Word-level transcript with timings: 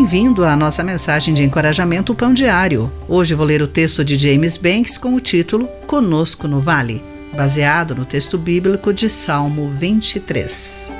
bem-vindo 0.00 0.46
à 0.46 0.56
nossa 0.56 0.82
mensagem 0.82 1.34
de 1.34 1.42
encorajamento 1.42 2.14
Pão 2.14 2.32
Diário. 2.32 2.90
Hoje 3.06 3.34
vou 3.34 3.44
ler 3.44 3.60
o 3.60 3.66
texto 3.66 4.02
de 4.02 4.18
James 4.18 4.56
Banks 4.56 4.96
com 4.96 5.14
o 5.14 5.20
título 5.20 5.68
Conosco 5.86 6.48
no 6.48 6.58
Vale, 6.58 7.04
baseado 7.36 7.94
no 7.94 8.06
texto 8.06 8.38
bíblico 8.38 8.94
de 8.94 9.10
Salmo 9.10 9.68
23. 9.68 10.94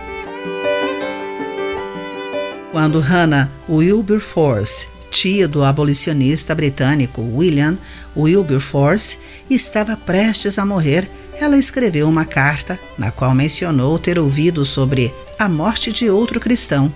Quando 2.71 3.01
Hannah 3.01 3.51
Wilberforce, 3.67 4.89
tia 5.11 5.49
do 5.49 5.65
abolicionista 5.65 6.55
britânico 6.55 7.23
William 7.23 7.79
Wilberforce, 8.15 9.17
estava 9.49 9.97
prestes 9.97 10.59
a 10.59 10.67
morrer, 10.67 11.11
ela 11.41 11.57
escreveu 11.57 12.07
uma 12.07 12.27
carta 12.27 12.79
na 12.99 13.11
qual 13.11 13.35
mencionou 13.35 13.99
ter 13.99 14.19
ouvido 14.19 14.63
sobre 14.67 15.11
a 15.39 15.49
morte 15.49 15.91
de 15.91 16.11
outro 16.11 16.39
cristão 16.39 16.93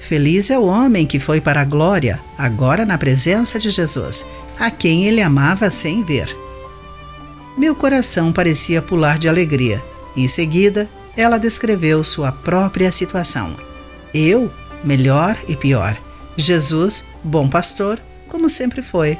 Feliz 0.00 0.50
é 0.50 0.58
o 0.58 0.64
homem 0.64 1.06
que 1.06 1.18
foi 1.18 1.40
para 1.40 1.60
a 1.60 1.64
glória, 1.64 2.20
agora 2.36 2.86
na 2.86 2.96
presença 2.96 3.58
de 3.58 3.70
Jesus, 3.70 4.24
a 4.58 4.70
quem 4.70 5.06
ele 5.06 5.20
amava 5.20 5.70
sem 5.70 6.02
ver. 6.02 6.34
Meu 7.56 7.74
coração 7.74 8.32
parecia 8.32 8.80
pular 8.80 9.18
de 9.18 9.28
alegria. 9.28 9.82
Em 10.16 10.28
seguida, 10.28 10.88
ela 11.16 11.38
descreveu 11.38 12.04
sua 12.04 12.30
própria 12.30 12.92
situação. 12.92 13.56
Eu, 14.14 14.50
melhor 14.84 15.36
e 15.48 15.56
pior. 15.56 15.96
Jesus, 16.36 17.04
bom 17.22 17.48
pastor, 17.48 18.00
como 18.28 18.48
sempre 18.48 18.80
foi. 18.80 19.18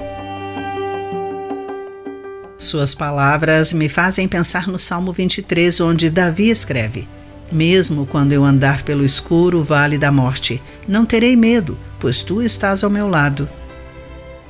Suas 2.56 2.94
palavras 2.94 3.72
me 3.72 3.88
fazem 3.88 4.28
pensar 4.28 4.68
no 4.68 4.78
Salmo 4.78 5.12
23, 5.12 5.80
onde 5.80 6.10
Davi 6.10 6.50
escreve: 6.50 7.08
mesmo 7.50 8.06
quando 8.06 8.32
eu 8.32 8.44
andar 8.44 8.82
pelo 8.82 9.04
escuro 9.04 9.62
vale 9.62 9.96
da 9.98 10.12
morte, 10.12 10.62
não 10.86 11.04
terei 11.04 11.36
medo, 11.36 11.78
pois 11.98 12.22
tu 12.22 12.42
estás 12.42 12.84
ao 12.84 12.90
meu 12.90 13.08
lado. 13.08 13.48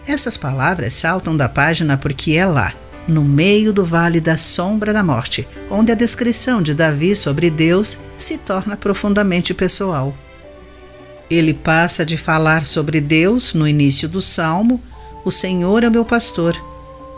Essas 0.07 0.37
palavras 0.37 0.95
saltam 0.95 1.37
da 1.37 1.49
página 1.49 1.97
porque 1.97 2.33
é 2.33 2.47
lá, 2.47 2.73
no 3.07 3.23
meio 3.23 3.73
do 3.73 3.85
vale 3.85 4.21
da 4.21 4.37
sombra 4.37 4.93
da 4.93 5.03
morte, 5.03 5.47
onde 5.71 5.93
a 5.93 5.95
descrição 5.95 6.61
de 6.63 6.75
Davi 6.75 7.15
sobre 7.15 7.51
Deus 7.51 7.99
se 8.17 8.39
torna 8.39 8.77
profundamente 8.77 9.55
pessoal. 9.55 10.15
Ele 11.31 11.53
passa 11.53 12.07
de 12.07 12.17
falar 12.17 12.65
sobre 12.65 13.01
Deus 13.01 13.53
no 13.53 13.69
início 13.69 14.09
do 14.09 14.21
salmo, 14.21 14.83
o 15.25 15.31
Senhor 15.31 15.85
é 15.85 15.91
meu 15.91 16.05
pastor, 16.05 16.57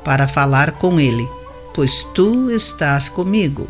para 0.05 0.27
falar 0.27 0.73
com 0.73 0.99
ele, 0.99 1.29
pois 1.73 2.05
tu 2.15 2.51
estás 2.51 3.09
comigo. 3.09 3.69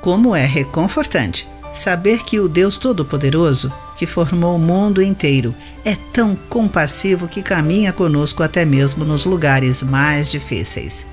Como 0.00 0.34
é 0.34 0.44
reconfortante 0.44 1.48
saber 1.72 2.24
que 2.24 2.40
o 2.40 2.48
Deus 2.48 2.76
Todo-Poderoso, 2.76 3.72
que 3.96 4.06
formou 4.06 4.56
o 4.56 4.58
mundo 4.58 5.02
inteiro, 5.02 5.54
é 5.84 5.96
tão 6.12 6.34
compassivo 6.48 7.28
que 7.28 7.42
caminha 7.42 7.92
conosco 7.92 8.42
até 8.42 8.64
mesmo 8.64 9.04
nos 9.04 9.24
lugares 9.24 9.82
mais 9.82 10.30
difíceis. 10.30 11.06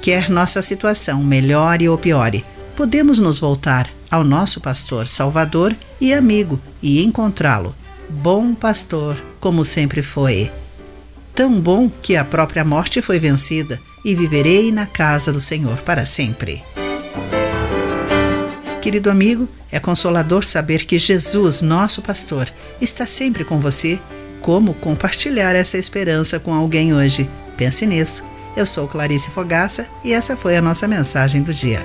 Quer 0.00 0.30
nossa 0.30 0.62
situação 0.62 1.22
melhore 1.22 1.88
ou 1.88 1.98
piore, 1.98 2.44
podemos 2.76 3.18
nos 3.18 3.40
voltar 3.40 3.90
ao 4.10 4.22
nosso 4.22 4.60
pastor 4.60 5.08
Salvador 5.08 5.74
e 6.00 6.14
amigo 6.14 6.60
e 6.82 7.02
encontrá-lo, 7.02 7.74
bom 8.08 8.54
pastor, 8.54 9.20
como 9.40 9.64
sempre 9.64 10.02
foi. 10.02 10.50
Tão 11.34 11.60
bom 11.60 11.90
que 11.90 12.16
a 12.16 12.24
própria 12.24 12.64
morte 12.64 13.02
foi 13.02 13.18
vencida 13.18 13.80
e 14.04 14.14
viverei 14.14 14.70
na 14.70 14.86
casa 14.86 15.32
do 15.32 15.40
Senhor 15.40 15.78
para 15.78 16.06
sempre. 16.06 16.62
Querido 18.86 19.10
amigo, 19.10 19.48
é 19.72 19.80
consolador 19.80 20.44
saber 20.44 20.84
que 20.84 20.96
Jesus, 20.96 21.60
nosso 21.60 22.00
pastor, 22.00 22.48
está 22.80 23.04
sempre 23.04 23.44
com 23.44 23.58
você. 23.58 23.98
Como 24.40 24.74
compartilhar 24.74 25.56
essa 25.56 25.76
esperança 25.76 26.38
com 26.38 26.54
alguém 26.54 26.94
hoje? 26.94 27.28
Pense 27.56 27.84
nisso. 27.84 28.24
Eu 28.56 28.64
sou 28.64 28.86
Clarice 28.86 29.32
Fogaça 29.32 29.88
e 30.04 30.12
essa 30.12 30.36
foi 30.36 30.56
a 30.56 30.62
nossa 30.62 30.86
mensagem 30.86 31.42
do 31.42 31.52
dia. 31.52 31.84